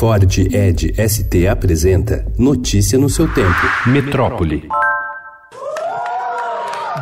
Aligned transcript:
Ford 0.00 0.24
Ed 0.50 0.94
ST 0.96 1.46
apresenta 1.46 2.24
Notícia 2.38 2.98
no 2.98 3.10
seu 3.10 3.30
tempo. 3.34 3.60
Metrópole. 3.84 4.66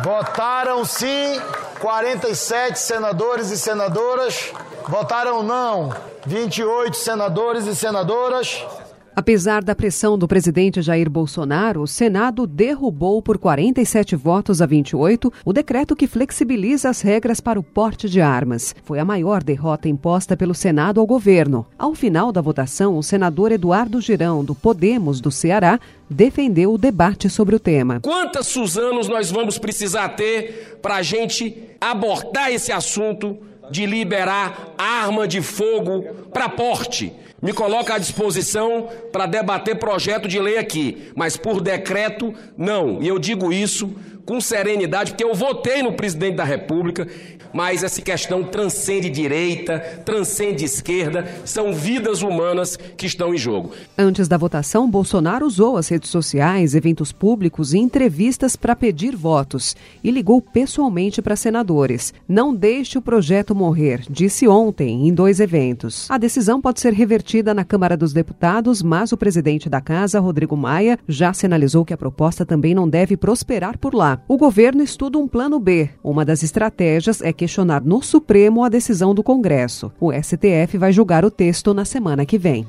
Votaram 0.03 0.83
sim 0.83 1.39
47 1.79 2.77
senadores 2.77 3.51
e 3.51 3.57
senadoras. 3.57 4.51
Votaram 4.85 5.41
não 5.41 5.95
28 6.25 6.97
senadores 6.97 7.67
e 7.67 7.73
senadoras. 7.73 8.65
Apesar 9.15 9.63
da 9.63 9.75
pressão 9.75 10.17
do 10.17 10.27
presidente 10.27 10.81
Jair 10.81 11.09
Bolsonaro, 11.09 11.81
o 11.81 11.87
Senado 11.87 12.47
derrubou 12.47 13.21
por 13.21 13.37
47 13.37 14.15
votos 14.15 14.61
a 14.61 14.65
28 14.65 15.31
o 15.43 15.53
decreto 15.53 15.95
que 15.95 16.07
flexibiliza 16.07 16.89
as 16.89 17.01
regras 17.01 17.39
para 17.39 17.59
o 17.59 17.63
porte 17.63 18.09
de 18.09 18.21
armas. 18.21 18.75
Foi 18.83 18.99
a 18.99 19.05
maior 19.05 19.43
derrota 19.43 19.89
imposta 19.89 20.37
pelo 20.37 20.53
Senado 20.53 20.99
ao 20.99 21.07
governo. 21.07 21.65
Ao 21.77 21.93
final 21.93 22.31
da 22.31 22.41
votação, 22.41 22.97
o 22.97 23.03
senador 23.03 23.51
Eduardo 23.51 23.99
Girão, 23.99 24.43
do 24.43 24.55
Podemos 24.55 25.19
do 25.19 25.31
Ceará, 25.31 25.79
defendeu 26.09 26.73
o 26.73 26.77
debate 26.77 27.29
sobre 27.29 27.55
o 27.55 27.59
tema. 27.59 27.99
Quantas 28.01 28.47
Suzanos 28.47 29.07
nós 29.07 29.31
vamos 29.31 29.57
precisar 29.57 30.09
ter 30.09 30.79
para 30.81 30.95
a 30.95 31.01
gente 31.01 31.69
abordar 31.79 32.51
esse 32.51 32.71
assunto 32.71 33.37
de 33.69 33.85
liberar 33.85 34.73
arma 34.77 35.27
de 35.27 35.41
fogo 35.41 36.03
para 36.31 36.49
porte? 36.49 37.13
me 37.41 37.53
coloca 37.53 37.95
à 37.95 37.97
disposição 37.97 38.89
para 39.11 39.25
debater 39.25 39.77
projeto 39.77 40.27
de 40.27 40.39
lei 40.39 40.57
aqui, 40.57 41.11
mas 41.15 41.37
por 41.37 41.61
decreto, 41.61 42.33
não. 42.57 43.01
E 43.01 43.07
eu 43.07 43.17
digo 43.17 43.51
isso 43.51 43.95
com 44.29 44.39
serenidade, 44.39 45.13
porque 45.13 45.23
eu 45.23 45.33
votei 45.33 45.81
no 45.81 45.93
presidente 45.93 46.35
da 46.35 46.43
República, 46.43 47.07
mas 47.51 47.83
essa 47.83 47.99
questão 47.99 48.43
transcende 48.43 49.09
direita, 49.09 49.79
transcende 50.05 50.63
esquerda, 50.63 51.27
são 51.43 51.73
vidas 51.73 52.21
humanas 52.21 52.77
que 52.95 53.07
estão 53.07 53.33
em 53.33 53.39
jogo. 53.39 53.71
Antes 53.97 54.27
da 54.27 54.37
votação, 54.37 54.87
Bolsonaro 54.87 55.47
usou 55.47 55.77
as 55.77 55.87
redes 55.87 56.11
sociais, 56.11 56.75
eventos 56.75 57.11
públicos 57.11 57.73
e 57.73 57.79
entrevistas 57.79 58.55
para 58.55 58.75
pedir 58.75 59.15
votos 59.15 59.75
e 60.03 60.11
ligou 60.11 60.39
pessoalmente 60.39 61.23
para 61.23 61.35
senadores. 61.35 62.13
Não 62.27 62.53
deixe 62.53 62.99
o 62.99 63.01
projeto 63.01 63.55
morrer, 63.55 64.03
disse 64.07 64.47
ontem 64.47 65.07
em 65.07 65.11
dois 65.11 65.39
eventos. 65.39 66.05
A 66.07 66.19
decisão 66.19 66.61
pode 66.61 66.79
ser 66.79 66.93
revertida 66.93 67.51
na 67.51 67.65
Câmara 67.65 67.97
dos 67.97 68.13
Deputados, 68.13 68.83
mas 68.83 69.11
o 69.11 69.17
presidente 69.17 69.67
da 69.67 69.81
casa, 69.81 70.19
Rodrigo 70.19 70.55
Maia, 70.55 70.99
já 71.07 71.33
sinalizou 71.33 71.83
que 71.83 71.95
a 71.95 71.97
proposta 71.97 72.45
também 72.45 72.75
não 72.75 72.87
deve 72.87 73.17
prosperar 73.17 73.75
por 73.75 73.95
lá. 73.95 74.18
O 74.27 74.37
governo 74.37 74.83
estuda 74.83 75.17
um 75.17 75.27
plano 75.27 75.59
B. 75.59 75.89
Uma 76.03 76.23
das 76.23 76.43
estratégias 76.43 77.21
é 77.21 77.33
questionar 77.33 77.83
no 77.83 78.01
Supremo 78.01 78.63
a 78.63 78.69
decisão 78.69 79.13
do 79.13 79.23
Congresso. 79.23 79.91
O 79.99 80.11
STF 80.11 80.77
vai 80.77 80.91
julgar 80.91 81.25
o 81.25 81.31
texto 81.31 81.73
na 81.73 81.85
semana 81.85 82.25
que 82.25 82.37
vem. 82.37 82.65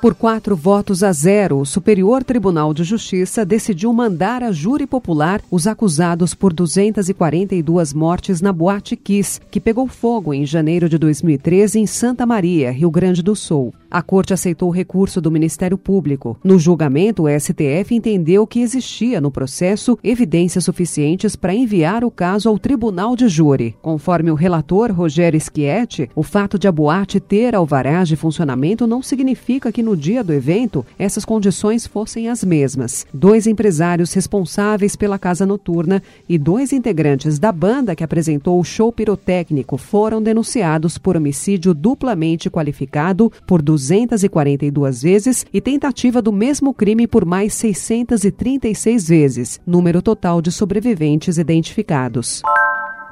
Por 0.00 0.14
quatro 0.14 0.54
votos 0.54 1.02
a 1.02 1.10
zero, 1.10 1.58
o 1.58 1.66
Superior 1.66 2.22
Tribunal 2.22 2.72
de 2.72 2.84
Justiça 2.84 3.44
decidiu 3.44 3.92
mandar 3.92 4.44
a 4.44 4.52
júri 4.52 4.86
popular 4.86 5.42
os 5.50 5.66
acusados 5.66 6.34
por 6.34 6.52
242 6.52 7.92
mortes 7.92 8.40
na 8.40 8.52
Boate 8.52 8.94
Kiss, 8.94 9.40
que 9.50 9.58
pegou 9.58 9.88
fogo 9.88 10.32
em 10.32 10.46
janeiro 10.46 10.88
de 10.88 10.96
2013 10.98 11.80
em 11.80 11.86
Santa 11.86 12.24
Maria, 12.24 12.70
Rio 12.70 12.92
Grande 12.92 13.24
do 13.24 13.34
Sul. 13.34 13.74
A 13.90 14.02
corte 14.02 14.34
aceitou 14.34 14.68
o 14.68 14.72
recurso 14.72 15.18
do 15.18 15.30
Ministério 15.30 15.78
Público. 15.78 16.38
No 16.44 16.58
julgamento, 16.58 17.24
o 17.24 17.28
STF 17.28 17.94
entendeu 17.94 18.46
que 18.46 18.60
existia 18.60 19.18
no 19.18 19.30
processo 19.30 19.98
evidências 20.04 20.64
suficientes 20.64 21.34
para 21.34 21.54
enviar 21.54 22.04
o 22.04 22.10
caso 22.10 22.50
ao 22.50 22.58
Tribunal 22.58 23.16
de 23.16 23.28
Júri. 23.28 23.74
Conforme 23.80 24.30
o 24.30 24.34
relator 24.34 24.92
Rogério 24.92 25.40
Schietti, 25.40 26.10
o 26.14 26.22
fato 26.22 26.58
de 26.58 26.68
a 26.68 26.72
boate 26.72 27.18
ter 27.18 27.54
alvarás 27.54 28.08
de 28.08 28.14
funcionamento 28.14 28.86
não 28.86 29.02
significa 29.02 29.72
que 29.72 29.82
no 29.88 29.96
dia 29.96 30.22
do 30.22 30.34
evento 30.34 30.84
essas 30.98 31.24
condições 31.24 31.86
fossem 31.86 32.28
as 32.28 32.44
mesmas. 32.44 33.06
Dois 33.12 33.46
empresários 33.46 34.12
responsáveis 34.12 34.94
pela 34.94 35.18
casa 35.18 35.46
noturna 35.46 36.02
e 36.28 36.36
dois 36.36 36.74
integrantes 36.74 37.38
da 37.38 37.50
banda 37.50 37.96
que 37.96 38.04
apresentou 38.04 38.60
o 38.60 38.64
show 38.64 38.92
pirotécnico 38.92 39.78
foram 39.78 40.22
denunciados 40.22 40.98
por 40.98 41.16
homicídio 41.16 41.72
duplamente 41.72 42.50
qualificado 42.50 43.32
por 43.46 43.62
242 43.62 45.02
vezes 45.02 45.46
e 45.52 45.60
tentativa 45.60 46.20
do 46.20 46.32
mesmo 46.32 46.74
crime 46.74 47.06
por 47.06 47.24
mais 47.24 47.54
636 47.54 49.08
vezes, 49.08 49.60
número 49.66 50.02
total 50.02 50.42
de 50.42 50.52
sobreviventes 50.52 51.38
identificados. 51.38 52.42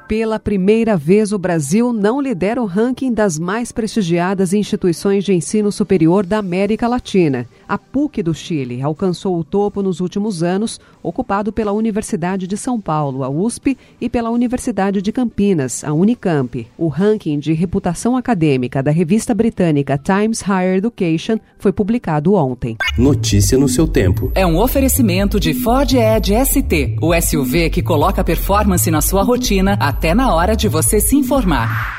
Pela 0.08 0.38
primeira 0.38 0.96
vez, 0.96 1.32
o 1.32 1.38
Brasil 1.38 1.92
não 1.92 2.20
lidera 2.20 2.62
o 2.62 2.64
ranking 2.64 3.12
das 3.12 3.40
mais 3.40 3.72
prestigiadas 3.72 4.52
instituições 4.52 5.24
de 5.24 5.32
ensino 5.32 5.72
superior 5.72 6.24
da 6.24 6.38
América 6.38 6.86
Latina. 6.86 7.44
A 7.68 7.76
PUC 7.76 8.22
do 8.22 8.32
Chile 8.32 8.80
alcançou 8.80 9.36
o 9.36 9.42
topo 9.42 9.82
nos 9.82 9.98
últimos 9.98 10.44
anos, 10.44 10.80
ocupado 11.02 11.52
pela 11.52 11.72
Universidade 11.72 12.46
de 12.46 12.56
São 12.56 12.80
Paulo, 12.80 13.24
a 13.24 13.28
USP, 13.28 13.76
e 14.00 14.08
pela 14.08 14.30
Universidade 14.30 15.02
de 15.02 15.10
Campinas, 15.10 15.82
a 15.82 15.92
Unicamp. 15.92 16.64
O 16.78 16.86
ranking 16.86 17.40
de 17.40 17.52
reputação 17.52 18.16
acadêmica 18.16 18.80
da 18.80 18.92
revista 18.92 19.34
britânica 19.34 19.98
Times 19.98 20.40
Higher 20.40 20.76
Education 20.76 21.38
foi 21.58 21.72
publicado 21.72 22.34
ontem. 22.34 22.76
Notícia 22.96 23.58
no 23.58 23.68
seu 23.68 23.88
tempo. 23.88 24.30
É 24.36 24.46
um 24.46 24.56
oferecimento 24.56 25.40
de 25.40 25.52
Ford 25.52 25.92
Edge 25.92 26.32
ST, 26.44 26.96
o 27.02 27.12
SUV 27.20 27.70
que 27.70 27.82
coloca 27.82 28.22
performance 28.22 28.88
na 28.88 29.00
sua 29.00 29.24
rotina 29.24 29.76
até 29.96 30.14
na 30.14 30.34
hora 30.34 30.54
de 30.54 30.68
você 30.68 31.00
se 31.00 31.16
informar. 31.16 31.95